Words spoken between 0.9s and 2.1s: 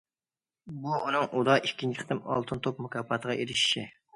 ئۇنىڭ ئۇدا ئىككىنچى